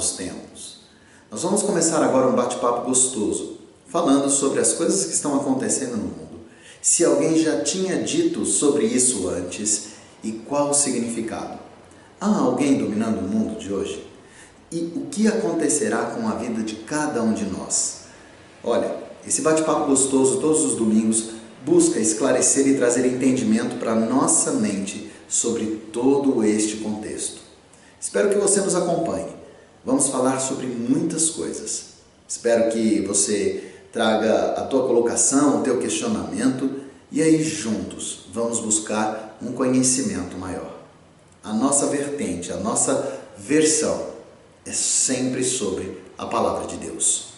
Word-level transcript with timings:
dos 0.00 0.12
tempos. 0.12 0.78
Nós 1.30 1.42
vamos 1.42 1.62
começar 1.62 2.02
agora 2.02 2.26
um 2.26 2.34
bate-papo 2.34 2.86
gostoso, 2.88 3.58
falando 3.86 4.30
sobre 4.30 4.58
as 4.58 4.72
coisas 4.72 5.04
que 5.04 5.12
estão 5.12 5.36
acontecendo 5.36 5.98
no 5.98 6.04
mundo. 6.04 6.40
Se 6.80 7.04
alguém 7.04 7.36
já 7.38 7.60
tinha 7.60 8.02
dito 8.02 8.46
sobre 8.46 8.86
isso 8.86 9.28
antes 9.28 9.88
e 10.24 10.32
qual 10.32 10.70
o 10.70 10.74
significado? 10.74 11.58
Há 12.18 12.38
alguém 12.38 12.78
dominando 12.78 13.18
o 13.18 13.28
mundo 13.28 13.58
de 13.58 13.70
hoje? 13.70 14.08
E 14.72 14.90
o 14.96 15.06
que 15.10 15.28
acontecerá 15.28 16.06
com 16.06 16.26
a 16.26 16.36
vida 16.36 16.62
de 16.62 16.76
cada 16.76 17.22
um 17.22 17.34
de 17.34 17.44
nós? 17.44 18.04
Olha, 18.64 18.96
esse 19.26 19.42
bate-papo 19.42 19.86
gostoso 19.86 20.40
todos 20.40 20.64
os 20.64 20.76
domingos 20.76 21.32
busca 21.62 22.00
esclarecer 22.00 22.66
e 22.66 22.78
trazer 22.78 23.04
entendimento 23.04 23.78
para 23.78 23.94
nossa 23.94 24.52
mente 24.52 25.12
sobre 25.28 25.66
todo 25.92 26.42
este 26.42 26.78
contexto. 26.78 27.42
Espero 28.00 28.30
que 28.30 28.38
você 28.38 28.62
nos 28.62 28.74
acompanhe. 28.74 29.39
Vamos 29.84 30.08
falar 30.08 30.38
sobre 30.40 30.66
muitas 30.66 31.30
coisas. 31.30 31.84
Espero 32.28 32.70
que 32.70 33.00
você 33.00 33.72
traga 33.92 34.52
a 34.52 34.66
tua 34.66 34.86
colocação, 34.86 35.60
o 35.60 35.62
teu 35.62 35.78
questionamento 35.78 36.80
e 37.10 37.22
aí 37.22 37.42
juntos 37.42 38.26
vamos 38.32 38.60
buscar 38.60 39.38
um 39.42 39.52
conhecimento 39.52 40.36
maior. 40.36 40.78
A 41.42 41.52
nossa 41.52 41.86
vertente, 41.86 42.52
a 42.52 42.56
nossa 42.56 43.20
versão 43.38 44.10
é 44.66 44.72
sempre 44.72 45.42
sobre 45.42 46.00
a 46.16 46.26
palavra 46.26 46.66
de 46.66 46.76
Deus. 46.76 47.30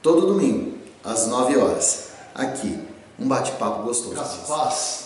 Todo 0.00 0.26
domingo, 0.26 0.78
às 1.04 1.26
9 1.26 1.56
horas, 1.58 2.08
aqui, 2.34 2.78
um 3.18 3.28
bate-papo 3.28 3.82
gostoso. 3.82 4.14
Graças 4.14 4.48
paz, 4.48 5.04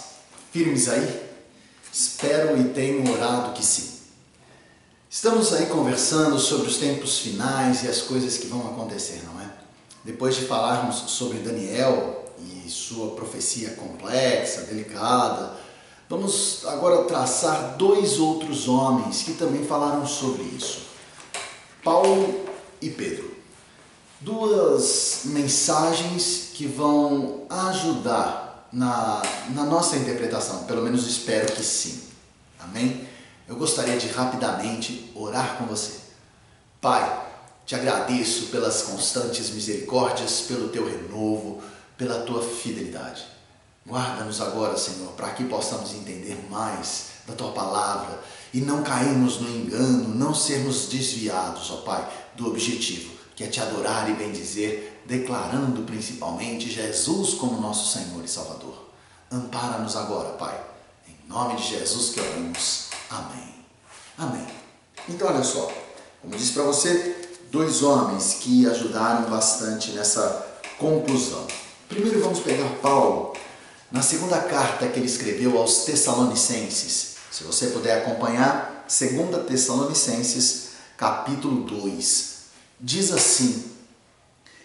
firmes 0.53 0.89
aí? 0.89 1.27
Espero 1.93 2.59
e 2.59 2.65
tenho 2.69 3.13
orado 3.13 3.53
que 3.53 3.65
sim. 3.65 3.96
Estamos 5.17 5.51
aí 5.55 5.65
conversando 5.65 6.39
sobre 6.39 6.69
os 6.69 6.77
tempos 6.77 7.21
finais 7.21 7.83
e 7.83 7.89
as 7.89 8.03
coisas 8.03 8.37
que 8.37 8.49
vão 8.49 8.61
acontecer, 8.67 9.23
não 9.25 9.41
é? 9.41 9.51
Depois 10.05 10.37
de 10.37 10.45
falarmos 10.45 11.11
sobre 11.11 11.39
Daniel 11.39 12.27
e 12.39 12.69
sua 12.69 13.13
profecia 13.13 13.71
complexa, 13.71 14.65
delicada, 14.65 15.55
vamos 16.07 16.67
agora 16.67 17.05
traçar 17.05 17.77
dois 17.79 18.21
outros 18.21 18.69
homens 18.69 19.23
que 19.23 19.33
também 19.33 19.65
falaram 19.65 20.07
sobre 20.07 20.43
isso. 20.43 20.81
Paulo 21.83 22.45
e 22.83 22.91
Pedro. 22.91 23.35
Duas 24.21 25.23
mensagens 25.25 26.51
que 26.53 26.67
vão 26.67 27.47
ajudar 27.49 28.69
na, 28.71 29.23
na 29.55 29.65
nossa 29.65 29.97
interpretação, 29.97 30.65
pelo 30.65 30.83
menos 30.83 31.09
espero 31.09 31.51
que 31.55 31.65
sim. 31.65 32.03
Amém? 32.61 33.16
Eu 33.49 33.57
gostaria 33.57 33.97
de 33.97 34.09
rapidamente 34.09 35.13
orar 35.15 35.57
com 35.57 35.67
você. 35.67 35.93
Pai, 36.81 37.27
te 37.65 37.75
agradeço 37.75 38.47
pelas 38.47 38.83
constantes 38.83 39.51
misericórdias, 39.51 40.43
pelo 40.43 40.69
teu 40.69 40.85
renovo, 40.85 41.63
pela 41.97 42.23
tua 42.23 42.43
fidelidade. 42.43 43.25
Guarda-nos 43.87 44.41
agora, 44.41 44.77
Senhor, 44.77 45.13
para 45.13 45.31
que 45.31 45.45
possamos 45.45 45.95
entender 45.95 46.37
mais 46.51 47.07
da 47.27 47.35
tua 47.35 47.53
palavra 47.53 48.21
e 48.53 48.61
não 48.61 48.83
cairmos 48.83 49.41
no 49.41 49.49
engano, 49.49 50.09
não 50.09 50.35
sermos 50.35 50.89
desviados, 50.89 51.71
ó 51.71 51.77
Pai, 51.79 52.09
do 52.37 52.49
objetivo, 52.49 53.15
que 53.37 53.45
é 53.45 53.47
te 53.47 53.61
adorar 53.61 54.11
e 54.11 54.15
bendizer, 54.15 55.03
declarando 55.07 55.83
principalmente 55.83 56.69
Jesus 56.69 57.35
como 57.35 57.61
nosso 57.61 57.97
Senhor 57.97 58.25
e 58.25 58.29
Salvador. 58.29 58.91
Ampara-nos 59.31 59.95
agora, 59.95 60.31
Pai. 60.31 60.61
Em 61.09 61.29
nome 61.29 61.57
de 61.57 61.69
Jesus 61.69 62.11
que 62.11 62.21
oramos. 62.21 62.86
Amém. 63.11 63.55
Amém. 64.19 64.47
Então, 65.09 65.29
olha 65.29 65.45
só, 65.45 65.71
como 66.21 66.37
disse 66.37 66.53
para 66.53 66.65
você, 66.65 67.29
dois 67.51 67.83
homens 67.83 68.39
que 68.41 68.69
ajudaram 68.69 69.31
bastante 69.31 69.93
nessa 69.93 70.47
conclusão. 70.79 71.47
Primeiro 71.89 72.21
vamos 72.21 72.41
pegar 72.41 72.69
Paulo 72.83 73.35
na 73.91 74.03
segunda 74.03 74.41
carta 74.41 74.89
que 74.89 74.99
ele 74.99 75.07
escreveu 75.07 75.57
aos 75.57 75.85
Tessalonicenses. 75.85 77.17
Se 77.31 77.45
você 77.45 77.69
puder 77.69 77.99
acompanhar, 77.99 78.85
2 78.89 79.47
Tessalonicenses, 79.47 80.71
capítulo 80.97 81.63
2. 81.63 82.37
Diz 82.81 83.13
assim: 83.13 83.71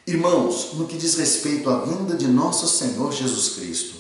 Irmãos, 0.05 0.73
no 0.73 0.87
que 0.87 0.97
diz 0.97 1.15
respeito 1.15 1.69
à 1.69 1.85
vinda 1.85 2.15
de 2.15 2.27
nosso 2.27 2.67
Senhor 2.67 3.11
Jesus 3.11 3.55
Cristo 3.55 3.95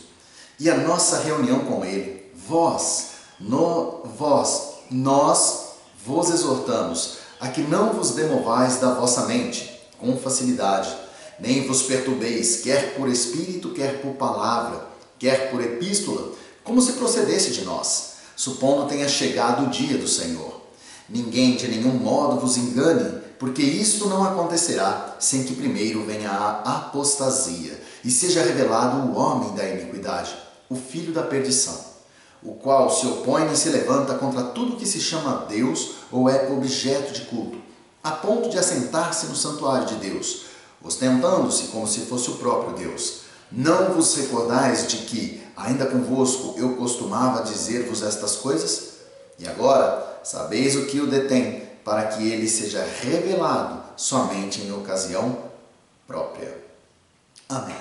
e 0.59 0.69
a 0.69 0.77
nossa 0.77 1.19
reunião 1.19 1.59
com 1.65 1.85
Ele, 1.85 2.31
vós, 2.35 3.10
no, 3.41 4.03
vós, 4.17 4.75
nós 4.89 5.71
vos 6.05 6.29
exortamos 6.29 7.17
a 7.39 7.47
que 7.49 7.61
não 7.61 7.93
vos 7.93 8.11
demovais 8.11 8.77
da 8.77 8.93
vossa 8.93 9.25
mente 9.25 9.69
com 9.99 10.17
facilidade, 10.17 10.95
nem 11.39 11.67
vos 11.67 11.83
perturbeis, 11.83 12.61
quer 12.61 12.95
por 12.95 13.09
espírito, 13.09 13.69
quer 13.69 14.01
por 14.01 14.13
palavra, 14.13 14.85
quer 15.17 15.51
por 15.51 15.61
epístola, 15.61 16.33
como 16.63 16.81
se 16.81 16.93
procedesse 16.93 17.51
de 17.51 17.63
nós 17.63 18.11
supondo 18.41 18.87
tenha 18.87 19.07
chegado 19.07 19.67
o 19.67 19.69
dia 19.69 19.99
do 19.99 20.07
Senhor. 20.07 20.61
Ninguém 21.07 21.55
de 21.55 21.67
nenhum 21.67 21.93
modo 21.93 22.39
vos 22.39 22.57
engane, 22.57 23.21
porque 23.37 23.61
isto 23.61 24.07
não 24.07 24.23
acontecerá 24.23 25.15
sem 25.19 25.43
que 25.43 25.53
primeiro 25.53 26.03
venha 26.05 26.31
a 26.31 26.77
apostasia 26.77 27.79
e 28.03 28.09
seja 28.09 28.41
revelado 28.41 28.97
o 28.97 29.15
homem 29.15 29.53
da 29.53 29.67
iniquidade, 29.67 30.35
o 30.67 30.75
filho 30.75 31.13
da 31.13 31.21
perdição, 31.21 31.77
o 32.43 32.53
qual 32.53 32.89
se 32.89 33.05
opõe 33.07 33.51
e 33.51 33.55
se 33.55 33.69
levanta 33.69 34.15
contra 34.15 34.43
tudo 34.43 34.77
que 34.77 34.85
se 34.85 34.99
chama 34.99 35.45
Deus 35.47 35.95
ou 36.11 36.29
é 36.29 36.51
objeto 36.51 37.13
de 37.13 37.21
culto, 37.21 37.57
a 38.03 38.11
ponto 38.11 38.49
de 38.49 38.57
assentar-se 38.57 39.27
no 39.27 39.35
santuário 39.35 39.87
de 39.87 39.95
Deus, 39.95 40.45
ostentando-se 40.83 41.67
como 41.67 41.87
se 41.87 42.01
fosse 42.01 42.31
o 42.31 42.35
próprio 42.35 42.75
Deus. 42.75 43.21
Não 43.51 43.93
vos 43.93 44.15
recordais 44.15 44.87
de 44.87 44.97
que 44.97 45.41
Ainda 45.63 45.85
convosco 45.85 46.55
eu 46.57 46.75
costumava 46.75 47.43
dizer-vos 47.43 48.01
estas 48.01 48.35
coisas? 48.35 48.93
E 49.37 49.47
agora 49.47 50.19
sabeis 50.23 50.75
o 50.75 50.85
que 50.85 50.99
o 50.99 51.07
detém, 51.07 51.69
para 51.83 52.05
que 52.07 52.31
ele 52.31 52.47
seja 52.47 52.83
revelado 53.01 53.81
somente 53.95 54.61
em 54.61 54.71
ocasião 54.71 55.37
própria. 56.07 56.57
Amém. 57.47 57.75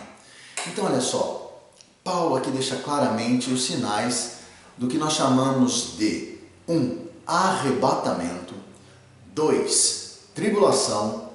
Então, 0.66 0.84
olha 0.84 1.00
só, 1.00 1.58
Paulo 2.04 2.36
aqui 2.36 2.50
deixa 2.50 2.76
claramente 2.76 3.50
os 3.50 3.64
sinais 3.64 4.39
do 4.80 4.88
que 4.88 4.96
nós 4.96 5.12
chamamos 5.12 5.98
de 5.98 6.38
1. 6.66 6.74
Um, 6.74 7.06
arrebatamento, 7.26 8.54
2. 9.34 10.20
Tribulação, 10.34 11.32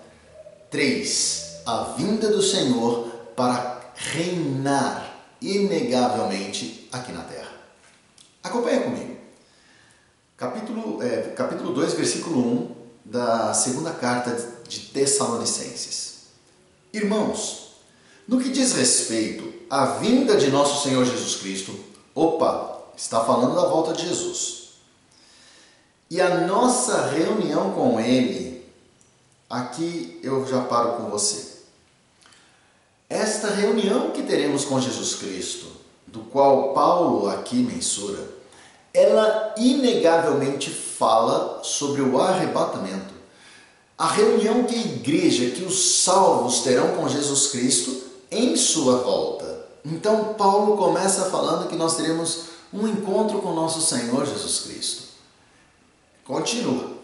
3. 0.72 1.62
A 1.64 1.84
vinda 1.96 2.30
do 2.30 2.42
Senhor 2.42 3.08
para 3.36 3.82
reinar 3.94 5.16
inegavelmente 5.40 6.90
aqui 6.92 7.12
na 7.12 7.22
terra. 7.22 7.52
Acompanha 8.44 8.82
comigo. 8.82 9.16
Capítulo, 10.36 11.04
é, 11.04 11.34
capítulo 11.36 11.72
2, 11.72 11.94
versículo 11.94 12.40
1 12.40 12.76
da 13.06 13.54
segunda 13.54 13.92
carta 13.92 14.36
de 14.68 14.80
Tessalonicenses. 14.88 16.16
Irmãos, 16.92 17.76
no 18.28 18.40
que 18.40 18.50
diz 18.50 18.74
respeito 18.74 19.54
à 19.70 19.86
vinda 19.86 20.36
de 20.36 20.50
nosso 20.50 20.84
Senhor 20.84 21.06
Jesus 21.06 21.36
Cristo, 21.36 21.80
opa, 22.16 22.75
está 22.96 23.24
falando 23.24 23.56
da 23.56 23.68
volta 23.68 23.94
de 23.94 24.08
Jesus. 24.08 24.66
E 26.10 26.22
a 26.22 26.46
nossa 26.46 27.08
reunião 27.08 27.72
com 27.72 28.00
Ele, 28.00 28.66
aqui 29.50 30.20
eu 30.24 30.46
já 30.48 30.62
paro 30.62 30.94
com 30.94 31.10
você 31.10 31.56
esta 33.10 33.50
reunião 33.50 34.12
que 34.12 34.24
teremos 34.24 34.66
com 34.66 34.82
Jesus 34.82 35.16
Cristo, 35.16 35.68
do 36.08 36.22
qual 36.22 36.74
Paulo 36.74 37.30
aqui 37.30 37.56
mensura, 37.58 38.20
ela 38.94 39.54
inegavelmente 39.58 40.70
fala 40.70 41.60
sobre 41.64 42.02
o 42.02 42.20
arrebatamento. 42.20 43.14
A 43.98 44.08
reunião 44.08 44.64
que 44.64 44.76
a 44.76 44.80
igreja, 44.80 45.52
que 45.52 45.64
os 45.64 46.02
salvos 46.04 46.62
terão 46.62 46.96
com 46.96 47.08
Jesus 47.08 47.48
Cristo 47.48 47.96
em 48.32 48.56
sua 48.56 48.98
volta. 48.98 49.66
Então, 49.86 50.34
Paulo 50.34 50.76
começa 50.76 51.26
falando 51.26 51.70
que 51.70 51.76
nós 51.76 51.96
teremos 51.96 52.55
um 52.76 52.88
encontro 52.88 53.40
com 53.42 53.54
nosso 53.54 53.82
Senhor 53.82 54.26
Jesus 54.26 54.62
Cristo. 54.62 55.04
Continua, 56.24 56.98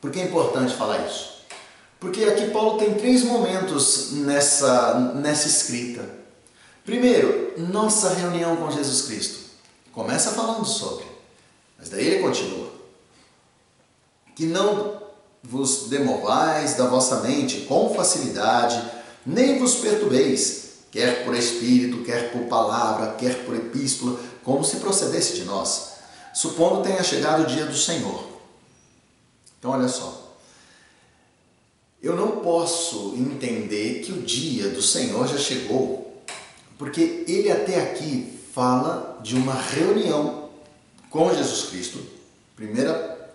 porque 0.00 0.20
é 0.20 0.24
importante 0.24 0.74
falar 0.74 1.06
isso. 1.06 1.38
Porque 1.98 2.24
aqui 2.24 2.50
Paulo 2.50 2.78
tem 2.78 2.94
três 2.94 3.24
momentos 3.24 4.12
nessa, 4.12 5.12
nessa 5.16 5.48
escrita. 5.48 6.08
Primeiro, 6.84 7.54
nossa 7.58 8.14
reunião 8.14 8.56
com 8.56 8.70
Jesus 8.70 9.02
Cristo. 9.02 9.48
Começa 9.92 10.30
falando 10.30 10.64
sobre, 10.64 11.04
mas 11.76 11.88
daí 11.88 12.06
ele 12.06 12.22
continua. 12.22 12.68
Que 14.36 14.46
não 14.46 15.02
vos 15.42 15.88
demovais 15.88 16.74
da 16.74 16.86
vossa 16.86 17.20
mente 17.22 17.62
com 17.62 17.94
facilidade, 17.94 18.96
Nem 19.26 19.58
vos 19.58 19.74
perturbeis, 19.74 20.68
quer 20.90 21.24
por 21.24 21.34
espírito, 21.34 22.02
quer 22.02 22.32
por 22.32 22.42
palavra, 22.44 23.12
quer 23.12 23.44
por 23.44 23.54
epístola, 23.54 24.18
como 24.48 24.64
se 24.64 24.76
procedesse 24.76 25.34
de 25.34 25.44
nós, 25.44 25.96
supondo 26.32 26.82
tenha 26.82 27.04
chegado 27.04 27.42
o 27.42 27.46
dia 27.46 27.66
do 27.66 27.76
Senhor. 27.76 28.26
Então, 29.58 29.72
olha 29.72 29.88
só. 29.88 30.38
Eu 32.02 32.16
não 32.16 32.40
posso 32.40 33.12
entender 33.14 34.00
que 34.00 34.10
o 34.10 34.22
dia 34.22 34.70
do 34.70 34.80
Senhor 34.80 35.28
já 35.28 35.36
chegou, 35.36 36.22
porque 36.78 37.26
ele 37.28 37.52
até 37.52 37.78
aqui 37.78 38.40
fala 38.54 39.20
de 39.22 39.36
uma 39.36 39.52
reunião 39.52 40.48
com 41.10 41.34
Jesus 41.34 41.68
Cristo, 41.68 42.02
primeira 42.56 43.30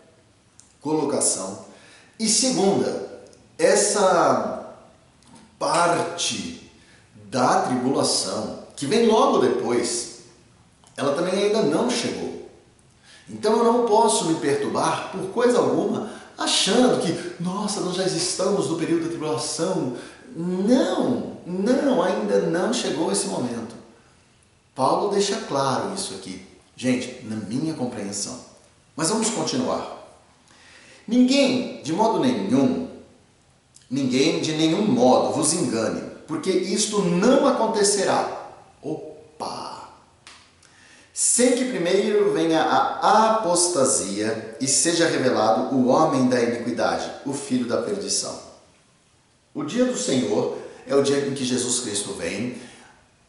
colocação, 0.82 1.64
e 2.18 2.28
segunda, 2.28 3.22
essa 3.60 4.76
parte 5.60 6.72
da 7.30 7.68
tribulação 7.68 8.64
que 8.76 8.88
vem 8.88 9.06
logo 9.06 9.38
depois, 9.38 10.13
ela 10.96 11.16
também 11.16 11.34
ainda 11.34 11.62
não 11.64 11.90
chegou. 11.90 12.50
Então 13.30 13.58
eu 13.58 13.64
não 13.64 13.86
posso 13.86 14.26
me 14.26 14.36
perturbar 14.36 15.12
por 15.12 15.22
coisa 15.30 15.58
alguma 15.58 16.10
achando 16.38 17.02
que, 17.02 17.44
nossa, 17.44 17.82
nós 17.82 17.96
já 17.96 18.06
estamos 18.06 18.70
no 18.70 18.78
período 18.78 19.04
da 19.04 19.10
tribulação. 19.10 19.96
Não, 20.36 21.38
não, 21.46 22.02
ainda 22.02 22.42
não 22.42 22.74
chegou 22.74 23.12
esse 23.12 23.28
momento. 23.28 23.76
Paulo 24.76 25.12
deixa 25.12 25.36
claro 25.42 25.94
isso 25.94 26.16
aqui, 26.16 26.46
gente, 26.76 27.24
na 27.26 27.36
minha 27.36 27.74
compreensão. 27.76 28.40
Mas 28.96 29.10
vamos 29.10 29.30
continuar. 29.30 30.02
Ninguém, 31.08 31.82
de 31.84 31.94
modo 31.94 32.20
nenhum, 32.20 32.90
ninguém 33.90 34.42
de 34.42 34.54
nenhum 34.54 34.88
modo 34.88 35.34
vos 35.34 35.54
engane, 35.54 36.02
porque 36.28 36.50
isto 36.50 37.02
não 37.04 37.48
acontecerá. 37.48 38.52
Opa! 38.82 39.73
Sem 41.14 41.52
que 41.52 41.66
primeiro 41.66 42.34
venha 42.34 42.64
a 42.64 43.36
apostasia 43.36 44.58
e 44.60 44.68
seja 44.68 45.08
revelado 45.08 45.76
o 45.76 45.88
homem 45.88 46.28
da 46.28 46.42
iniquidade, 46.42 47.10
o 47.24 47.34
filho 47.34 47.68
da 47.68 47.84
perdição. 47.84 48.38
O 49.54 49.64
dia 49.64 49.86
do 49.86 49.96
Senhor 49.96 50.58
é 50.88 50.96
o 50.96 51.04
dia 51.04 51.20
em 51.20 51.36
que 51.36 51.46
Jesus 51.46 51.82
Cristo 51.82 52.14
vem, 52.14 52.58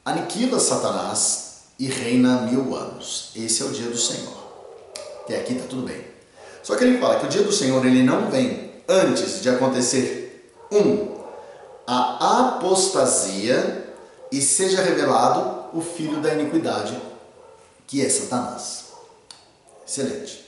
aniquila 0.02 0.58
Satanás 0.58 1.64
e 1.78 1.86
reina 1.86 2.42
mil 2.42 2.74
anos. 2.74 3.30
Esse 3.36 3.62
é 3.62 3.66
o 3.66 3.70
dia 3.70 3.90
do 3.90 3.98
Senhor. 3.98 4.32
Até 5.22 5.40
aqui 5.40 5.52
está 5.52 5.66
tudo 5.66 5.82
bem. 5.82 6.02
Só 6.62 6.76
que 6.76 6.84
ele 6.84 6.98
fala 6.98 7.20
que 7.20 7.26
o 7.26 7.28
dia 7.28 7.42
do 7.42 7.52
Senhor 7.52 7.84
ele 7.84 8.02
não 8.02 8.30
vem 8.30 8.72
antes 8.88 9.42
de 9.42 9.50
acontecer 9.50 10.50
um 10.72 11.14
a 11.86 12.48
apostasia 12.48 13.92
e 14.32 14.40
seja 14.40 14.80
revelado 14.80 15.76
o 15.76 15.82
filho 15.82 16.20
da 16.20 16.32
iniquidade, 16.32 16.98
que 17.94 18.04
é 18.04 18.08
Satanás. 18.08 18.86
Excelente. 19.86 20.44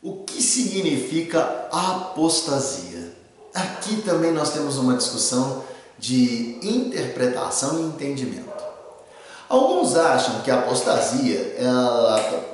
O 0.00 0.22
que 0.22 0.40
significa 0.40 1.68
apostasia? 1.72 3.12
Aqui 3.52 4.02
também 4.02 4.30
nós 4.30 4.52
temos 4.52 4.76
uma 4.76 4.96
discussão 4.96 5.64
de 5.98 6.60
interpretação 6.62 7.80
e 7.80 7.82
entendimento. 7.82 8.48
Alguns 9.48 9.96
acham 9.96 10.42
que 10.42 10.50
a 10.52 10.60
apostasia, 10.60 11.56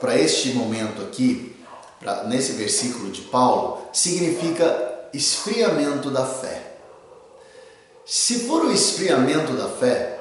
para 0.01 0.17
este 0.17 0.55
momento 0.55 1.03
aqui, 1.03 1.55
pra, 2.01 2.25
nesse 2.25 2.53
versículo 2.53 3.11
de 3.11 3.21
Paulo, 3.21 3.83
significa 3.93 5.09
esfriamento 5.13 6.11
da 6.11 6.25
fé. 6.25 6.79
Se 8.07 8.47
for 8.47 8.65
o 8.65 8.73
esfriamento 8.73 9.53
da 9.53 9.69
fé, 9.69 10.19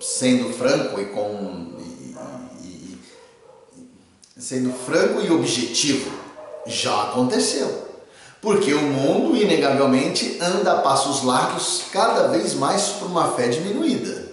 sendo 0.00 0.52
franco 0.52 1.00
e 1.00 1.06
com 1.06 1.75
sendo 4.38 4.72
franco 4.72 5.22
e 5.22 5.30
objetivo, 5.30 6.10
já 6.66 7.04
aconteceu. 7.04 7.86
Porque 8.40 8.74
o 8.74 8.82
mundo, 8.82 9.36
inegavelmente, 9.36 10.38
anda 10.40 10.72
a 10.72 10.82
passos 10.82 11.24
largos 11.24 11.84
cada 11.90 12.28
vez 12.28 12.54
mais 12.54 12.88
por 12.88 13.06
uma 13.06 13.32
fé 13.32 13.48
diminuída. 13.48 14.26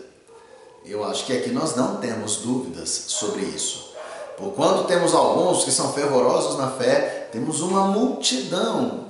Eu 0.85 1.03
acho 1.05 1.25
que 1.25 1.33
aqui 1.33 1.49
nós 1.51 1.75
não 1.75 1.97
temos 1.97 2.37
dúvidas 2.37 2.89
sobre 3.07 3.43
isso. 3.43 3.93
Porquanto 4.37 4.83
temos 4.83 5.13
alguns 5.13 5.63
que 5.63 5.71
são 5.71 5.93
fervorosos 5.93 6.57
na 6.57 6.69
fé, 6.71 7.29
temos 7.31 7.61
uma 7.61 7.87
multidão 7.87 9.05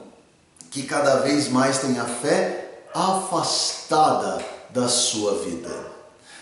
que 0.69 0.83
cada 0.83 1.17
vez 1.17 1.49
mais 1.49 1.79
tem 1.79 1.99
a 1.99 2.05
fé 2.05 2.83
afastada 2.93 4.43
da 4.69 4.87
sua 4.87 5.39
vida. 5.39 5.91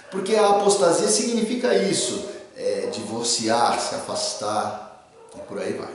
Porque 0.10 0.36
a 0.36 0.50
apostasia 0.50 1.08
significa 1.08 1.74
isso, 1.74 2.25
é, 2.62 2.89
divorciar, 2.91 3.80
se 3.80 3.96
afastar 3.96 5.08
e 5.36 5.39
por 5.41 5.60
aí 5.60 5.74
vai. 5.74 5.89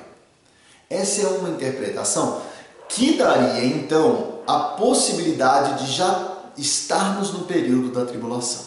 Essa 0.91 1.23
é 1.23 1.27
uma 1.29 1.51
interpretação 1.51 2.43
que 2.89 3.17
daria 3.17 3.65
então 3.65 4.41
a 4.47 4.59
possibilidade 4.59 5.85
de 5.85 5.93
já 5.93 6.33
estarmos 6.57 7.33
no 7.33 7.45
período 7.45 7.91
da 7.91 8.05
tribulação. 8.05 8.65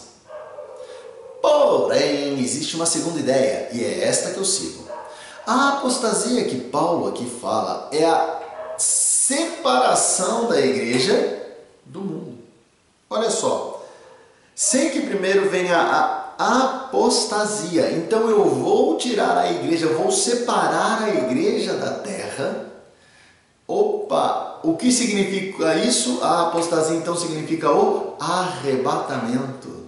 Porém, 1.42 2.38
existe 2.38 2.76
uma 2.76 2.86
segunda 2.86 3.18
ideia 3.18 3.68
e 3.72 3.82
é 3.84 4.04
esta 4.04 4.30
que 4.30 4.38
eu 4.38 4.44
sigo. 4.44 4.88
A 5.46 5.70
apostasia 5.70 6.44
que 6.44 6.60
Paulo 6.60 7.08
aqui 7.08 7.24
fala 7.40 7.88
é 7.92 8.04
a 8.04 8.40
separação 8.78 10.46
da 10.48 10.60
igreja 10.60 11.42
do 11.84 12.00
mundo. 12.00 12.38
Olha 13.08 13.30
só, 13.30 13.84
sem 14.54 14.90
que 14.90 15.00
primeiro 15.00 15.48
venha 15.48 15.78
a 15.78 16.19
apostasia. 16.40 17.90
Então 17.92 18.30
eu 18.30 18.44
vou 18.44 18.96
tirar 18.96 19.36
a 19.36 19.50
igreja, 19.50 19.88
vou 19.88 20.10
separar 20.10 21.02
a 21.02 21.10
igreja 21.10 21.74
da 21.74 21.90
terra. 21.90 22.66
Opa, 23.68 24.60
o 24.62 24.74
que 24.74 24.90
significa 24.90 25.76
isso? 25.76 26.20
A 26.22 26.48
apostasia 26.48 26.96
então 26.96 27.14
significa 27.14 27.70
o 27.70 28.14
arrebatamento. 28.18 29.80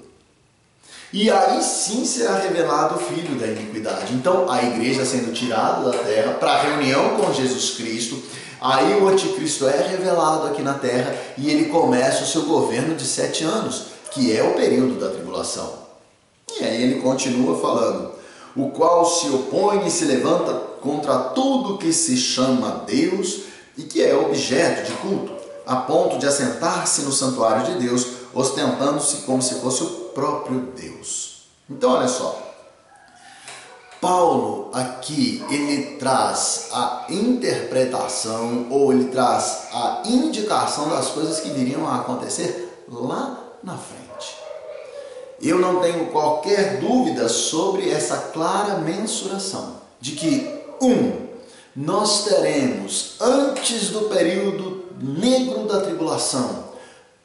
E 1.12 1.30
aí 1.30 1.62
sim 1.62 2.04
será 2.04 2.36
revelado 2.36 2.96
o 2.96 2.98
filho 2.98 3.38
da 3.38 3.46
iniquidade. 3.46 4.14
Então 4.14 4.50
a 4.50 4.62
igreja 4.62 5.04
sendo 5.04 5.32
tirada 5.32 5.90
da 5.90 5.98
terra 5.98 6.34
para 6.34 6.52
a 6.52 6.62
reunião 6.62 7.16
com 7.16 7.32
Jesus 7.32 7.76
Cristo. 7.76 8.22
Aí 8.60 8.94
o 8.94 9.08
anticristo 9.08 9.66
é 9.66 9.88
revelado 9.88 10.46
aqui 10.46 10.62
na 10.62 10.74
terra 10.74 11.14
e 11.36 11.50
ele 11.50 11.64
começa 11.66 12.22
o 12.22 12.26
seu 12.26 12.42
governo 12.42 12.94
de 12.94 13.04
sete 13.04 13.42
anos, 13.42 13.86
que 14.12 14.34
é 14.34 14.42
o 14.42 14.54
período 14.54 15.00
da 15.00 15.08
tribulação. 15.08 15.81
E 16.60 16.64
aí 16.64 16.82
ele 16.82 17.00
continua 17.00 17.58
falando: 17.58 18.12
o 18.56 18.70
qual 18.70 19.04
se 19.04 19.28
opõe 19.28 19.86
e 19.86 19.90
se 19.90 20.04
levanta 20.04 20.52
contra 20.80 21.18
tudo 21.18 21.78
que 21.78 21.92
se 21.92 22.16
chama 22.16 22.84
Deus 22.86 23.42
e 23.78 23.82
que 23.82 24.02
é 24.02 24.14
objeto 24.14 24.86
de 24.90 24.92
culto, 24.98 25.32
a 25.66 25.76
ponto 25.76 26.18
de 26.18 26.26
assentar-se 26.26 27.02
no 27.02 27.12
santuário 27.12 27.72
de 27.72 27.86
Deus, 27.86 28.06
ostentando-se 28.34 29.18
como 29.22 29.40
se 29.40 29.54
fosse 29.56 29.82
o 29.82 29.90
próprio 30.14 30.60
Deus. 30.76 31.44
Então, 31.70 31.92
olha 31.92 32.08
só. 32.08 32.50
Paulo 34.00 34.68
aqui 34.72 35.44
ele 35.48 35.96
traz 35.96 36.70
a 36.72 37.06
interpretação 37.08 38.66
ou 38.68 38.92
ele 38.92 39.04
traz 39.04 39.68
a 39.72 40.02
indicação 40.04 40.88
das 40.88 41.10
coisas 41.10 41.38
que 41.38 41.50
viriam 41.50 41.86
a 41.86 42.00
acontecer 42.00 42.84
lá 42.88 43.38
na 43.62 43.78
frente. 43.78 44.01
Eu 45.42 45.58
não 45.58 45.80
tenho 45.80 46.06
qualquer 46.06 46.78
dúvida 46.78 47.28
sobre 47.28 47.90
essa 47.90 48.16
clara 48.32 48.78
mensuração 48.78 49.82
de 50.00 50.12
que, 50.12 50.48
um, 50.80 51.26
nós 51.74 52.24
teremos, 52.24 53.14
antes 53.20 53.88
do 53.88 54.02
período 54.02 54.84
negro 55.00 55.66
da 55.66 55.80
tribulação, 55.80 56.70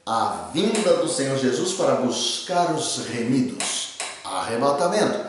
a 0.04 0.50
vinda 0.54 0.96
do 0.96 1.08
Senhor 1.08 1.38
Jesus 1.38 1.74
para 1.74 1.96
buscar 1.96 2.74
os 2.74 3.06
remidos, 3.08 3.90
arrebatamento, 4.24 5.28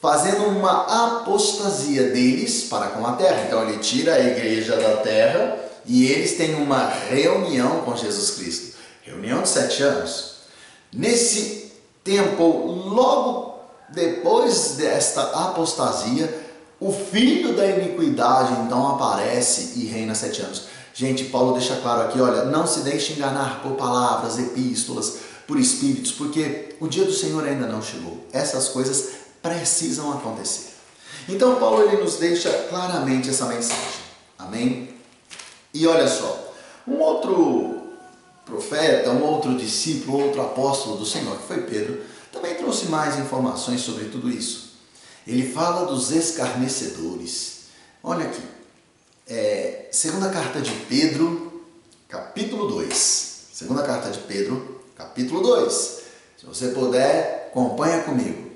fazendo 0.00 0.46
uma 0.46 1.16
apostasia 1.18 2.10
deles 2.10 2.64
para 2.64 2.86
com 2.88 3.06
a 3.06 3.12
terra. 3.12 3.44
Então 3.46 3.62
ele 3.68 3.78
tira 3.78 4.14
a 4.14 4.20
igreja 4.20 4.76
da 4.76 4.96
terra 4.96 5.58
e 5.84 6.10
eles 6.10 6.36
têm 6.36 6.54
uma 6.54 6.88
reunião 6.88 7.82
com 7.82 7.96
Jesus 7.96 8.30
Cristo. 8.30 8.76
Reunião 9.02 9.42
de 9.42 9.48
sete 9.48 9.82
anos. 9.82 10.36
Nesse 10.92 11.65
tempo, 12.06 12.42
logo 12.86 13.60
depois 13.88 14.76
desta 14.76 15.22
apostasia, 15.48 16.46
o 16.78 16.92
filho 16.92 17.54
da 17.54 17.66
iniquidade 17.66 18.52
então 18.62 18.88
aparece 18.88 19.78
e 19.78 19.86
reina 19.86 20.14
sete 20.14 20.40
anos. 20.40 20.64
Gente, 20.94 21.24
Paulo 21.24 21.52
deixa 21.52 21.76
claro 21.76 22.02
aqui, 22.02 22.20
olha, 22.20 22.44
não 22.44 22.66
se 22.66 22.80
deixe 22.80 23.12
enganar 23.12 23.60
por 23.62 23.72
palavras, 23.72 24.38
epístolas, 24.38 25.18
por 25.46 25.58
espíritos, 25.58 26.12
porque 26.12 26.74
o 26.80 26.88
dia 26.88 27.04
do 27.04 27.12
Senhor 27.12 27.44
ainda 27.44 27.66
não 27.66 27.82
chegou. 27.82 28.24
Essas 28.32 28.68
coisas 28.68 29.10
precisam 29.42 30.12
acontecer. 30.12 30.74
Então 31.28 31.56
Paulo 31.56 31.82
ele 31.82 32.02
nos 32.02 32.16
deixa 32.16 32.50
claramente 32.70 33.28
essa 33.28 33.46
mensagem. 33.46 34.06
Amém? 34.38 34.94
E 35.74 35.86
olha 35.86 36.08
só, 36.08 36.52
um 36.86 36.98
outro 36.98 37.75
profeta, 38.46 39.10
um 39.10 39.22
outro 39.24 39.56
discípulo, 39.58 40.24
outro 40.24 40.40
apóstolo 40.40 40.96
do 40.96 41.04
Senhor, 41.04 41.36
que 41.36 41.46
foi 41.46 41.62
Pedro, 41.62 42.00
também 42.32 42.54
trouxe 42.54 42.86
mais 42.86 43.18
informações 43.18 43.80
sobre 43.80 44.04
tudo 44.04 44.30
isso. 44.30 44.76
Ele 45.26 45.52
fala 45.52 45.84
dos 45.84 46.12
escarnecedores. 46.12 47.64
Olha 48.02 48.26
aqui, 48.26 48.42
é, 49.26 49.88
segunda 49.90 50.30
carta 50.30 50.60
de 50.60 50.70
Pedro, 50.88 51.64
capítulo 52.08 52.68
2. 52.68 52.94
Segunda 53.52 53.82
carta 53.82 54.10
de 54.10 54.20
Pedro, 54.20 54.80
capítulo 54.94 55.40
2. 55.42 55.72
Se 56.38 56.46
você 56.46 56.68
puder, 56.68 57.48
acompanha 57.50 58.04
comigo. 58.04 58.52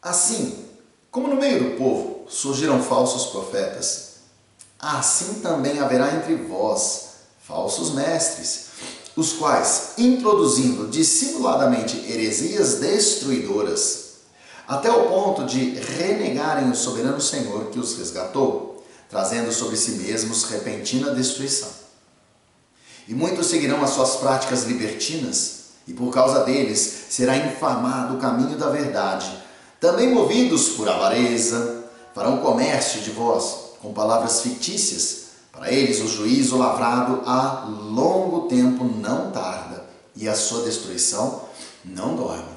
Assim, 0.00 0.66
como 1.10 1.28
no 1.28 1.36
meio 1.36 1.62
do 1.62 1.76
povo 1.76 2.24
surgiram 2.28 2.82
falsos 2.82 3.26
profetas, 3.26 4.12
assim 4.78 5.40
também 5.40 5.78
haverá 5.78 6.14
entre 6.14 6.36
vós 6.36 7.11
falsos 7.42 7.92
mestres, 7.92 8.66
os 9.16 9.34
quais, 9.34 9.92
introduzindo 9.98 10.88
dissimuladamente 10.88 11.96
heresias 12.10 12.76
destruidoras, 12.76 14.12
até 14.66 14.90
o 14.90 15.08
ponto 15.08 15.44
de 15.44 15.74
renegarem 15.74 16.70
o 16.70 16.74
soberano 16.74 17.20
Senhor 17.20 17.66
que 17.66 17.78
os 17.78 17.98
resgatou, 17.98 18.82
trazendo 19.10 19.52
sobre 19.52 19.76
si 19.76 19.92
mesmos 19.92 20.44
repentina 20.44 21.14
destruição. 21.14 21.68
E 23.06 23.12
muitos 23.12 23.48
seguirão 23.48 23.82
as 23.82 23.90
suas 23.90 24.16
práticas 24.16 24.62
libertinas, 24.64 25.62
e 25.86 25.92
por 25.92 26.12
causa 26.14 26.44
deles 26.44 27.06
será 27.10 27.36
infamado 27.36 28.14
o 28.14 28.18
caminho 28.18 28.56
da 28.56 28.70
verdade. 28.70 29.30
Também 29.80 30.14
movidos 30.14 30.70
por 30.70 30.88
avareza, 30.88 31.84
farão 32.14 32.38
comércio 32.38 33.00
de 33.00 33.10
vós 33.10 33.72
com 33.82 33.92
palavras 33.92 34.40
fictícias 34.42 35.21
para 35.62 35.70
eles, 35.70 36.00
o 36.00 36.08
juízo 36.08 36.58
lavrado 36.58 37.22
há 37.24 37.66
longo 37.66 38.48
tempo 38.48 38.82
não 38.82 39.30
tarda, 39.30 39.84
e 40.16 40.28
a 40.28 40.34
sua 40.34 40.64
destruição 40.64 41.44
não 41.84 42.16
dorme. 42.16 42.50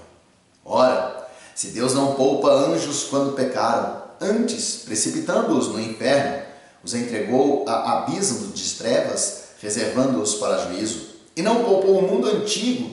Ora, 0.65 1.27
se 1.53 1.67
Deus 1.67 1.93
não 1.93 2.15
poupa 2.15 2.49
anjos 2.49 3.03
quando 3.03 3.35
pecaram, 3.35 4.01
antes, 4.19 4.77
precipitando-os 4.85 5.67
no 5.67 5.79
inferno, 5.79 6.45
os 6.83 6.95
entregou 6.95 7.63
a 7.69 7.99
abismo 7.99 8.47
de 8.47 8.73
trevas, 8.73 9.49
reservando-os 9.61 10.33
para 10.35 10.65
juízo, 10.65 11.09
e 11.35 11.43
não 11.43 11.63
poupou 11.63 11.99
o 11.99 12.11
mundo 12.11 12.27
antigo, 12.27 12.89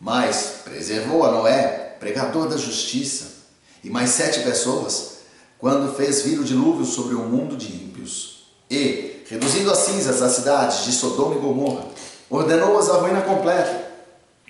mas 0.00 0.62
preservou 0.64 1.22
a 1.22 1.32
Noé, 1.32 1.96
pregador 2.00 2.48
da 2.48 2.56
justiça, 2.56 3.26
e 3.84 3.90
mais 3.90 4.08
sete 4.08 4.40
pessoas, 4.40 5.18
quando 5.58 5.94
fez 5.94 6.22
vir 6.22 6.40
o 6.40 6.44
dilúvio 6.44 6.86
sobre 6.86 7.14
o 7.14 7.24
mundo 7.24 7.58
de 7.58 7.66
ímpios. 7.66 8.46
E, 8.70 9.19
reduzindo 9.30 9.70
a 9.70 9.76
cinzas 9.76 10.20
as 10.20 10.32
cidades 10.32 10.84
de 10.84 10.92
Sodoma 10.92 11.36
e 11.36 11.38
Gomorra, 11.38 11.86
ordenou-as 12.28 12.90
à 12.90 12.94
ruína 12.94 13.22
completa, 13.22 13.88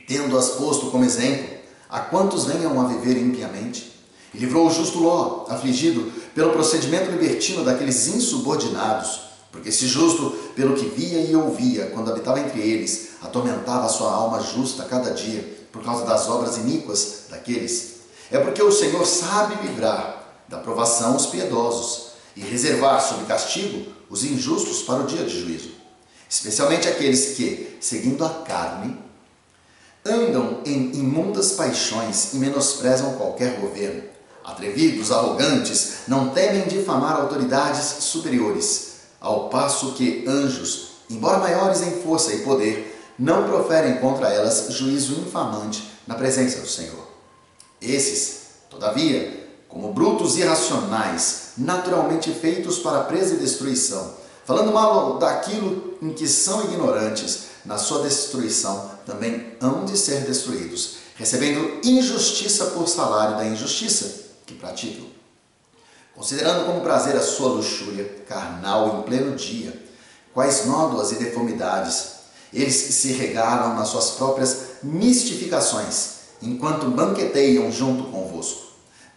tendo-as 0.08 0.48
posto 0.50 0.90
como 0.90 1.04
exemplo 1.04 1.60
a 1.90 2.00
quantos 2.00 2.46
venham 2.46 2.80
a 2.80 2.86
viver 2.86 3.20
impiamente. 3.20 3.90
E 4.32 4.38
livrou 4.38 4.68
o 4.68 4.70
justo 4.70 5.00
Ló, 5.00 5.44
afligido 5.48 6.10
pelo 6.34 6.52
procedimento 6.52 7.10
libertino 7.10 7.62
daqueles 7.62 8.06
insubordinados, 8.08 9.20
porque 9.52 9.68
esse 9.68 9.86
justo, 9.86 10.30
pelo 10.54 10.74
que 10.74 10.86
via 10.86 11.20
e 11.20 11.36
ouvia 11.36 11.86
quando 11.86 12.10
habitava 12.10 12.40
entre 12.40 12.60
eles, 12.60 13.10
atormentava 13.20 13.84
a 13.84 13.88
sua 13.88 14.10
alma 14.10 14.40
justa 14.40 14.84
cada 14.84 15.10
dia 15.10 15.66
por 15.72 15.82
causa 15.82 16.06
das 16.06 16.28
obras 16.28 16.56
iníquas 16.56 17.24
daqueles. 17.28 17.96
É 18.30 18.38
porque 18.38 18.62
o 18.62 18.72
Senhor 18.72 19.04
sabe 19.04 19.56
livrar 19.66 20.24
da 20.48 20.58
provação 20.58 21.16
os 21.16 21.26
piedosos 21.26 22.12
e 22.36 22.40
reservar 22.40 23.00
sob 23.02 23.24
castigo 23.24 23.99
os 24.10 24.24
injustos 24.24 24.82
para 24.82 25.04
o 25.04 25.06
dia 25.06 25.24
de 25.24 25.40
juízo, 25.40 25.70
especialmente 26.28 26.88
aqueles 26.88 27.36
que, 27.36 27.78
seguindo 27.80 28.24
a 28.24 28.28
carne, 28.28 28.98
andam 30.04 30.60
em 30.66 30.92
imundas 30.92 31.52
paixões 31.52 32.34
e 32.34 32.36
menosprezam 32.36 33.14
qualquer 33.14 33.60
governo. 33.60 34.02
Atrevidos, 34.44 35.12
arrogantes, 35.12 36.08
não 36.08 36.30
temem 36.30 36.66
difamar 36.66 37.20
autoridades 37.20 37.84
superiores, 38.04 38.90
ao 39.20 39.48
passo 39.48 39.92
que 39.92 40.24
anjos, 40.26 40.92
embora 41.08 41.38
maiores 41.38 41.82
em 41.82 42.02
força 42.02 42.32
e 42.32 42.40
poder, 42.40 42.98
não 43.18 43.44
proferem 43.44 43.98
contra 43.98 44.28
elas 44.28 44.66
juízo 44.70 45.20
infamante 45.20 45.88
na 46.06 46.14
presença 46.14 46.60
do 46.60 46.66
Senhor. 46.66 47.06
Esses, 47.80 48.40
todavia, 48.70 49.48
como 49.68 49.92
brutos 49.92 50.36
irracionais, 50.36 51.49
naturalmente 51.60 52.32
feitos 52.32 52.78
para 52.78 53.04
presa 53.04 53.34
e 53.34 53.38
destruição, 53.38 54.14
falando 54.46 54.72
mal 54.72 55.18
daquilo 55.18 55.98
em 56.00 56.10
que 56.10 56.26
são 56.26 56.64
ignorantes, 56.64 57.50
na 57.64 57.76
sua 57.76 58.02
destruição 58.02 58.90
também 59.04 59.54
hão 59.60 59.84
de 59.84 59.96
ser 59.96 60.22
destruídos, 60.22 60.96
recebendo 61.14 61.86
injustiça 61.86 62.66
por 62.66 62.88
salário 62.88 63.36
da 63.36 63.44
injustiça 63.44 64.28
que 64.46 64.54
praticam. 64.54 65.04
Considerando 66.14 66.64
como 66.64 66.80
prazer 66.80 67.14
a 67.14 67.22
sua 67.22 67.50
luxúria 67.50 68.04
carnal 68.26 68.98
em 68.98 69.02
pleno 69.02 69.36
dia, 69.36 69.78
quais 70.32 70.64
nódoas 70.64 71.12
e 71.12 71.16
deformidades 71.16 72.20
eles 72.52 72.74
se 72.74 73.12
regalam 73.12 73.76
nas 73.76 73.88
suas 73.88 74.12
próprias 74.12 74.56
mistificações, 74.82 76.20
enquanto 76.40 76.90
banqueteiam 76.90 77.70
junto 77.70 78.04
convosco 78.04 78.69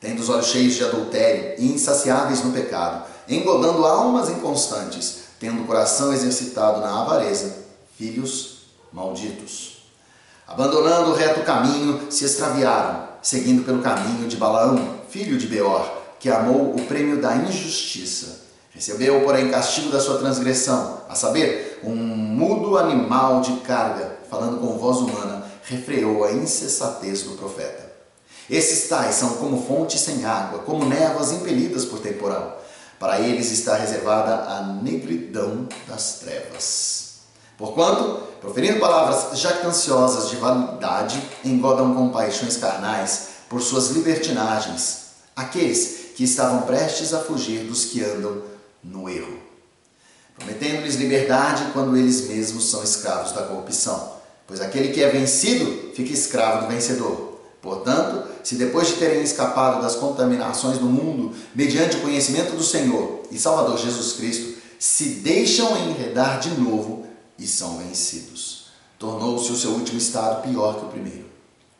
tendo 0.04 0.20
os 0.20 0.28
olhos 0.28 0.48
cheios 0.48 0.74
de 0.74 0.84
adultério 0.84 1.56
e 1.58 1.72
insaciáveis 1.72 2.44
no 2.44 2.52
pecado, 2.52 3.06
engodando 3.28 3.86
almas 3.86 4.30
inconstantes, 4.30 5.20
tendo 5.40 5.62
o 5.62 5.66
coração 5.66 6.14
exercitado 6.14 6.82
na 6.82 7.02
avareza, 7.02 7.56
filhos 7.98 8.66
malditos. 8.92 9.86
Abandonando 10.46 11.12
o 11.12 11.16
reto 11.16 11.46
caminho, 11.46 12.12
se 12.12 12.26
extraviaram, 12.26 13.08
seguindo 13.22 13.64
pelo 13.64 13.82
caminho 13.82 14.28
de 14.28 14.36
Balaão, 14.36 15.00
filho 15.10 15.38
de 15.38 15.48
Beor, 15.48 15.90
que 16.20 16.30
amou 16.30 16.76
o 16.76 16.86
prêmio 16.86 17.22
da 17.22 17.38
injustiça. 17.38 18.42
Recebeu, 18.72 19.22
porém, 19.22 19.50
castigo 19.50 19.90
da 19.90 20.02
sua 20.02 20.18
transgressão, 20.18 21.02
a 21.08 21.16
saber, 21.16 21.80
um 21.82 21.96
mudo 21.96 22.78
animal 22.78 23.40
de 23.40 23.54
carga, 23.62 24.18
falando 24.30 24.60
com 24.60 24.78
voz 24.78 24.98
humana, 24.98 25.46
refreou 25.64 26.26
a 26.26 26.34
insensatez 26.34 27.24
do 27.24 27.38
profeta. 27.38 27.83
Esses 28.50 28.88
tais 28.90 29.16
são 29.16 29.36
como 29.36 29.66
fontes 29.66 30.02
sem 30.02 30.26
água, 30.26 30.60
como 30.60 30.86
névoas 30.86 31.32
impelidas 31.32 31.86
por 31.86 32.00
temporal. 32.00 32.62
Para 33.00 33.20
eles 33.20 33.52
está 33.52 33.76
reservada 33.76 34.50
a 34.50 34.62
negridão 34.82 35.68
das 35.88 36.20
trevas. 36.20 37.14
Porquanto, 37.58 38.24
proferindo 38.42 38.80
palavras 38.80 39.40
jactanciosas 39.40 40.30
de 40.30 40.36
validade, 40.38 41.22
engodam 41.44 41.94
com 41.94 42.10
paixões 42.10 42.58
carnais 42.58 43.28
por 43.50 43.62
suas 43.62 43.90
libertinagens 43.90 45.04
aqueles 45.36 46.12
que 46.16 46.24
estavam 46.24 46.62
prestes 46.64 47.14
a 47.14 47.20
fugir 47.20 47.66
dos 47.66 47.86
que 47.86 48.04
andam 48.04 48.44
no 48.84 49.10
erro, 49.10 49.40
prometendo-lhes 50.36 50.96
liberdade 50.96 51.72
quando 51.74 51.98
eles 51.98 52.28
mesmos 52.28 52.70
são 52.70 52.84
escravos 52.84 53.32
da 53.32 53.44
corrupção. 53.44 54.14
Pois 54.46 54.60
aquele 54.62 54.90
que 54.90 55.02
é 55.02 55.10
vencido 55.10 55.94
fica 55.96 56.14
escravo 56.14 56.66
do 56.66 56.74
vencedor. 56.74 57.33
Portanto, 57.64 58.28
se 58.44 58.56
depois 58.56 58.90
de 58.90 58.96
terem 58.96 59.24
escapado 59.24 59.82
das 59.82 59.96
contaminações 59.96 60.78
do 60.78 60.86
mundo, 60.86 61.34
mediante 61.56 61.96
o 61.96 62.02
conhecimento 62.02 62.58
do 62.58 62.64
Senhor 62.64 63.22
e 63.32 63.40
Salvador 63.40 63.78
Jesus 63.78 64.18
Cristo, 64.18 64.62
se 64.78 65.06
deixam 65.22 65.78
enredar 65.78 66.42
de 66.42 66.50
novo 66.60 67.06
e 67.40 67.48
são 67.48 67.78
vencidos, 67.78 68.66
tornou-se 69.00 69.50
o 69.50 69.56
seu 69.56 69.72
último 69.72 69.98
estado 69.98 70.42
pior 70.42 70.76
que 70.78 70.86
o 70.86 70.90
primeiro. 70.90 71.26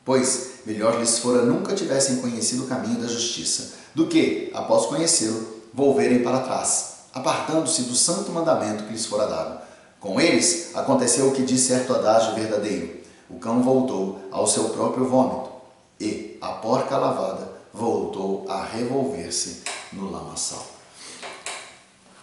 Pois 0.06 0.52
melhor 0.66 0.98
lhes 1.02 1.20
fora 1.20 1.42
nunca 1.42 1.76
tivessem 1.76 2.16
conhecido 2.18 2.64
o 2.64 2.68
caminho 2.68 3.02
da 3.02 3.08
justiça, 3.08 3.74
do 3.94 4.08
que, 4.08 4.50
após 4.54 4.86
conhecê-lo, 4.86 5.46
volverem 5.74 6.24
para 6.24 6.40
trás, 6.40 6.94
apartando-se 7.14 7.82
do 7.82 7.94
santo 7.94 8.32
mandamento 8.32 8.86
que 8.86 8.94
lhes 8.94 9.06
fora 9.06 9.28
dado. 9.28 9.62
Com 10.00 10.22
eles 10.22 10.70
aconteceu 10.74 11.28
o 11.28 11.34
que 11.34 11.44
diz 11.44 11.60
certo 11.60 11.94
adágio 11.94 12.36
verdadeiro: 12.36 13.02
o 13.30 13.38
cão 13.38 13.62
voltou 13.62 14.20
ao 14.32 14.48
seu 14.48 14.70
próprio 14.70 15.06
vômito 15.06 15.53
e 16.00 16.38
a 16.42 16.50
porca 16.50 16.98
lavada 16.98 17.52
voltou 17.74 18.46
a 18.50 18.64
revolver-se 18.64 19.64
no 19.92 20.10
lamaçal. 20.10 20.66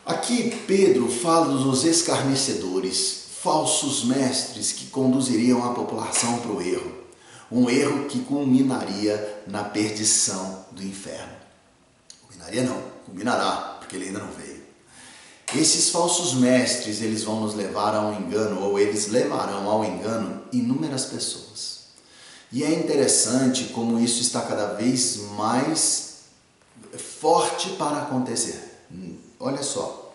Aqui 0.05 0.51
Pedro 0.67 1.09
fala 1.09 1.47
dos 1.47 1.85
escarnecedores, 1.85 3.27
falsos 3.43 4.05
mestres 4.05 4.73
que 4.73 4.87
conduziriam 4.87 5.65
a 5.65 5.75
população 5.75 6.39
para 6.39 6.53
o 6.53 6.61
erro, 6.61 6.93
um 7.51 7.69
erro 7.69 8.07
que 8.07 8.21
culminaria 8.21 9.43
na 9.47 9.65
perdição 9.65 10.65
do 10.73 10.83
inferno. 10.83 11.33
Culminaria 12.27 12.63
não, 12.63 12.81
culminará, 13.05 13.77
porque 13.79 13.97
ele 13.97 14.07
ainda 14.07 14.21
não 14.21 14.33
veio. 14.33 14.61
Esses 15.55 15.91
falsos 15.91 16.35
mestres, 16.35 17.03
eles 17.03 17.25
vão 17.25 17.41
nos 17.41 17.55
levar 17.55 17.95
ao 17.95 18.15
engano, 18.15 18.63
ou 18.63 18.79
eles 18.79 19.09
levarão 19.09 19.69
ao 19.69 19.85
engano 19.85 20.43
inúmeras 20.53 21.07
pessoas. 21.07 21.50
E 22.53 22.65
é 22.65 22.73
interessante 22.75 23.65
como 23.67 23.99
isso 24.01 24.21
está 24.21 24.43
cada 24.43 24.75
vez 24.75 25.19
mais 25.37 26.11
forte 26.97 27.71
para 27.71 28.03
acontecer. 28.03 28.87
Olha 29.39 29.63
só, 29.63 30.13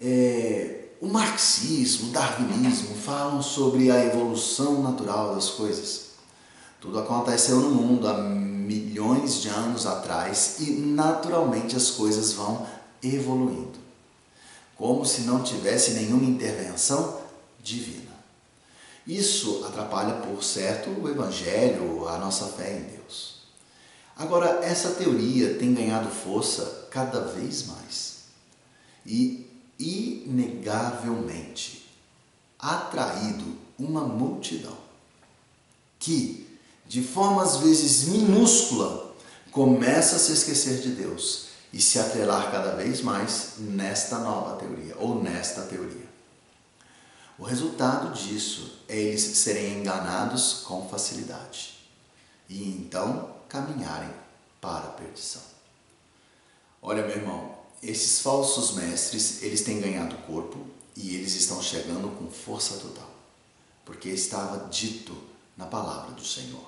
é, 0.00 0.84
o 1.00 1.08
marxismo, 1.08 2.08
o 2.08 2.12
darwinismo 2.12 2.94
falam 2.94 3.42
sobre 3.42 3.90
a 3.90 4.04
evolução 4.04 4.82
natural 4.82 5.34
das 5.34 5.50
coisas. 5.50 6.10
Tudo 6.80 6.98
aconteceu 6.98 7.56
no 7.60 7.70
mundo 7.70 8.06
há 8.06 8.14
milhões 8.14 9.42
de 9.42 9.48
anos 9.48 9.86
atrás 9.86 10.56
e 10.60 10.70
naturalmente 10.70 11.74
as 11.74 11.90
coisas 11.90 12.32
vão 12.32 12.66
evoluindo, 13.02 13.78
como 14.76 15.04
se 15.04 15.22
não 15.22 15.42
tivesse 15.42 15.92
nenhuma 15.92 16.24
intervenção 16.24 17.18
divina. 17.62 18.09
Isso 19.06 19.64
atrapalha, 19.66 20.14
por 20.14 20.42
certo, 20.42 20.90
o 20.90 21.08
Evangelho, 21.08 22.08
a 22.08 22.18
nossa 22.18 22.46
fé 22.46 22.78
em 22.78 22.82
Deus. 22.82 23.40
Agora, 24.16 24.60
essa 24.62 24.90
teoria 24.90 25.54
tem 25.54 25.72
ganhado 25.72 26.10
força 26.10 26.88
cada 26.90 27.20
vez 27.20 27.66
mais 27.66 28.24
e, 29.06 29.48
inegavelmente, 29.78 31.88
atraído 32.58 33.56
uma 33.78 34.02
multidão 34.02 34.76
que, 35.98 36.46
de 36.86 37.02
forma 37.02 37.42
às 37.42 37.56
vezes 37.56 38.08
minúscula, 38.08 39.14
começa 39.50 40.16
a 40.16 40.18
se 40.18 40.32
esquecer 40.32 40.80
de 40.80 40.90
Deus 40.90 41.46
e 41.72 41.80
se 41.80 41.98
atrelar 41.98 42.50
cada 42.50 42.72
vez 42.72 43.00
mais 43.00 43.54
nesta 43.58 44.18
nova 44.18 44.56
teoria 44.56 44.94
ou 44.98 45.22
nesta 45.22 45.62
teoria. 45.62 46.09
O 47.40 47.44
resultado 47.44 48.12
disso 48.12 48.80
é 48.86 48.98
eles 48.98 49.22
serem 49.22 49.78
enganados 49.78 50.60
com 50.66 50.86
facilidade 50.86 51.78
e 52.50 52.68
então 52.68 53.34
caminharem 53.48 54.10
para 54.60 54.88
a 54.88 54.92
perdição. 54.92 55.40
Olha, 56.82 57.02
meu 57.02 57.16
irmão, 57.16 57.56
esses 57.82 58.20
falsos 58.20 58.72
mestres, 58.72 59.42
eles 59.42 59.62
têm 59.62 59.80
ganhado 59.80 60.16
corpo 60.26 60.66
e 60.94 61.16
eles 61.16 61.34
estão 61.34 61.62
chegando 61.62 62.14
com 62.18 62.30
força 62.30 62.76
total, 62.76 63.10
porque 63.86 64.10
estava 64.10 64.68
dito 64.68 65.16
na 65.56 65.64
palavra 65.64 66.12
do 66.12 66.24
Senhor. 66.24 66.66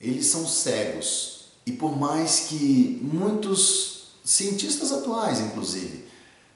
Eles 0.00 0.26
são 0.26 0.48
cegos 0.48 1.44
e 1.64 1.70
por 1.70 1.96
mais 1.96 2.46
que 2.48 2.98
muitos 3.00 4.14
cientistas 4.24 4.90
atuais, 4.90 5.38
inclusive, 5.38 6.08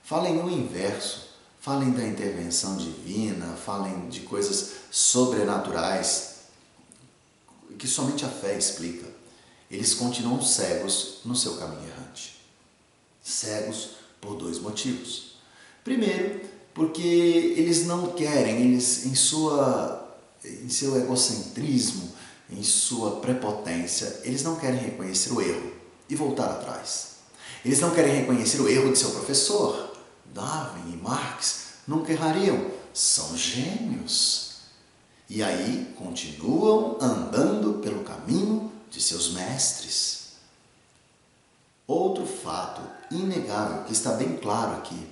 falem 0.03 0.43
o 0.43 0.51
inverso, 0.51 1.32
falem 1.63 1.93
da 1.93 2.05
intervenção 2.05 2.77
divina, 2.77 3.57
falem 3.57 4.09
de 4.09 4.21
coisas 4.21 4.73
sobrenaturais 4.91 6.33
que 7.79 7.89
somente 7.89 8.25
a 8.25 8.29
fé 8.29 8.57
explica, 8.57 9.07
eles 9.71 9.95
continuam 9.95 10.41
cegos 10.43 11.21
no 11.25 11.35
seu 11.35 11.57
caminho 11.57 11.89
errante. 11.89 12.41
Cegos 13.23 13.91
por 14.21 14.37
dois 14.37 14.59
motivos. 14.59 15.37
Primeiro, 15.83 16.41
porque 16.75 17.55
eles 17.57 17.87
não 17.87 18.13
querem, 18.13 18.61
eles 18.63 19.07
em 19.07 19.15
sua 19.15 20.01
em 20.45 20.69
seu 20.69 20.97
egocentrismo, 20.97 22.13
em 22.51 22.63
sua 22.63 23.21
prepotência, 23.21 24.21
eles 24.25 24.43
não 24.43 24.57
querem 24.57 24.79
reconhecer 24.79 25.33
o 25.33 25.41
erro 25.41 25.73
e 26.09 26.17
voltar 26.17 26.47
atrás. 26.47 27.13
Eles 27.65 27.79
não 27.79 27.91
querem 27.93 28.17
reconhecer 28.17 28.61
o 28.61 28.69
erro 28.69 28.93
de 28.93 28.99
seu 28.99 29.11
professor. 29.11 29.92
Darwin 30.33 30.93
e 30.93 30.97
Marx 30.97 31.73
nunca 31.87 32.13
errariam, 32.13 32.71
são 32.93 33.37
gênios. 33.37 34.53
E 35.29 35.43
aí 35.43 35.95
continuam 35.97 36.99
andando 37.01 37.81
pelo 37.83 38.05
caminho 38.05 38.71
de 38.91 39.01
seus 39.01 39.33
mestres. 39.33 40.33
Outro 41.87 42.27
fato 42.27 42.83
inegável 43.11 43.85
que 43.85 43.93
está 43.93 44.13
bem 44.13 44.37
claro 44.37 44.77
aqui 44.77 45.09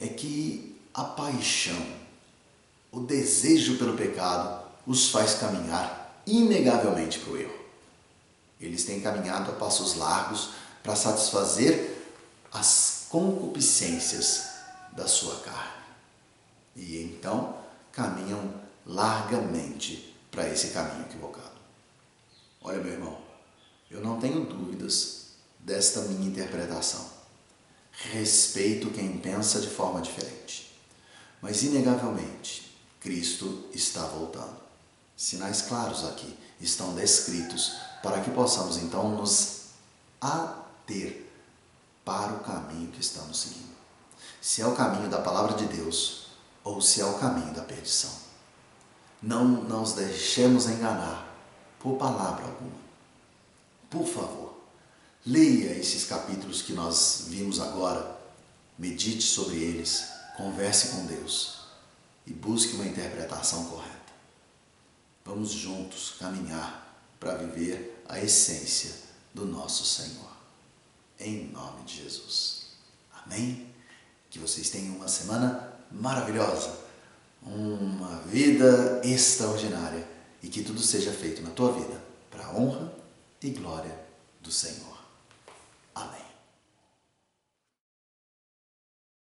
é 0.00 0.08
que 0.08 0.80
a 0.92 1.04
paixão, 1.04 1.86
o 2.92 3.00
desejo 3.00 3.78
pelo 3.78 3.96
pecado, 3.96 4.64
os 4.86 5.10
faz 5.10 5.34
caminhar 5.34 6.22
inegavelmente 6.26 7.18
para 7.20 7.32
o 7.32 7.36
erro. 7.36 7.64
Eles 8.60 8.84
têm 8.84 9.00
caminhado 9.00 9.50
a 9.50 9.54
passos 9.54 9.94
largos 9.96 10.50
para 10.82 10.94
satisfazer 10.94 12.02
as 12.52 12.93
concupiscências 13.14 14.46
da 14.90 15.06
sua 15.06 15.36
carne. 15.36 15.84
E 16.74 17.00
então 17.00 17.56
caminham 17.92 18.52
largamente 18.84 20.12
para 20.32 20.48
esse 20.48 20.70
caminho 20.70 21.04
equivocado. 21.04 21.54
Olha, 22.60 22.82
meu 22.82 22.92
irmão, 22.92 23.16
eu 23.88 24.00
não 24.00 24.18
tenho 24.18 24.44
dúvidas 24.44 25.26
desta 25.60 26.00
minha 26.00 26.28
interpretação. 26.28 27.08
Respeito 27.92 28.90
quem 28.90 29.16
pensa 29.18 29.60
de 29.60 29.68
forma 29.68 30.02
diferente. 30.02 30.76
Mas, 31.40 31.62
inegavelmente, 31.62 32.76
Cristo 32.98 33.68
está 33.72 34.04
voltando. 34.06 34.56
Sinais 35.16 35.62
claros 35.62 36.04
aqui 36.04 36.36
estão 36.60 36.96
descritos 36.96 37.76
para 38.02 38.20
que 38.22 38.32
possamos 38.32 38.76
então 38.76 39.10
nos 39.12 39.66
ater 40.20 41.23
para 42.04 42.34
o 42.34 42.40
caminho 42.40 42.90
que 42.90 43.00
estamos 43.00 43.40
seguindo. 43.40 43.74
Se 44.40 44.60
é 44.60 44.66
o 44.66 44.74
caminho 44.74 45.08
da 45.08 45.20
palavra 45.20 45.56
de 45.56 45.66
Deus 45.66 46.26
ou 46.62 46.80
se 46.80 47.00
é 47.00 47.04
o 47.04 47.18
caminho 47.18 47.54
da 47.54 47.62
perdição. 47.62 48.12
Não 49.22 49.44
nos 49.44 49.92
deixemos 49.92 50.66
enganar 50.66 51.34
por 51.78 51.96
palavra 51.96 52.44
alguma. 52.44 52.84
Por 53.88 54.06
favor, 54.06 54.54
leia 55.24 55.78
esses 55.78 56.04
capítulos 56.04 56.62
que 56.62 56.72
nós 56.72 57.26
vimos 57.28 57.60
agora, 57.60 58.18
medite 58.78 59.22
sobre 59.22 59.56
eles, 59.56 60.04
converse 60.36 60.88
com 60.88 61.06
Deus 61.06 61.60
e 62.26 62.32
busque 62.32 62.74
uma 62.74 62.86
interpretação 62.86 63.64
correta. 63.66 63.94
Vamos 65.24 65.52
juntos 65.52 66.16
caminhar 66.18 66.98
para 67.18 67.36
viver 67.36 68.02
a 68.08 68.20
essência 68.20 68.92
do 69.32 69.46
nosso 69.46 69.84
Senhor. 69.84 70.33
Em 71.18 71.46
nome 71.46 71.84
de 71.84 72.02
Jesus. 72.02 72.66
Amém? 73.24 73.66
Que 74.30 74.38
vocês 74.38 74.70
tenham 74.70 74.96
uma 74.96 75.08
semana 75.08 75.72
maravilhosa, 75.90 76.76
uma 77.42 78.20
vida 78.22 79.00
extraordinária 79.04 80.06
e 80.42 80.48
que 80.48 80.62
tudo 80.62 80.80
seja 80.80 81.12
feito 81.12 81.42
na 81.42 81.50
tua 81.50 81.72
vida 81.72 82.02
para 82.30 82.46
a 82.46 82.56
honra 82.56 82.92
e 83.42 83.50
glória 83.50 83.98
do 84.40 84.50
Senhor. 84.50 84.98
Amém. 85.94 86.23